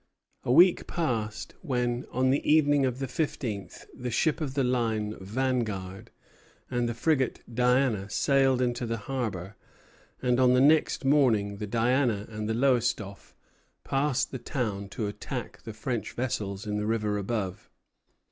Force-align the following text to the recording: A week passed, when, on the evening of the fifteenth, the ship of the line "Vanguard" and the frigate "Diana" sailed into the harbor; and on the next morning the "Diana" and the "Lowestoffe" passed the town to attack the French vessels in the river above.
A 0.43 0.51
week 0.51 0.87
passed, 0.87 1.53
when, 1.61 2.07
on 2.09 2.31
the 2.31 2.41
evening 2.43 2.87
of 2.87 2.97
the 2.97 3.07
fifteenth, 3.07 3.85
the 3.93 4.09
ship 4.09 4.41
of 4.41 4.55
the 4.55 4.63
line 4.63 5.15
"Vanguard" 5.21 6.09
and 6.71 6.89
the 6.89 6.95
frigate 6.95 7.41
"Diana" 7.53 8.09
sailed 8.09 8.63
into 8.63 8.87
the 8.87 8.97
harbor; 8.97 9.57
and 10.19 10.39
on 10.39 10.55
the 10.55 10.59
next 10.59 11.05
morning 11.05 11.57
the 11.57 11.67
"Diana" 11.67 12.25
and 12.31 12.49
the 12.49 12.55
"Lowestoffe" 12.55 13.35
passed 13.83 14.31
the 14.31 14.39
town 14.39 14.89
to 14.89 15.05
attack 15.05 15.61
the 15.61 15.71
French 15.73 16.13
vessels 16.13 16.65
in 16.65 16.77
the 16.77 16.87
river 16.87 17.19
above. 17.19 17.69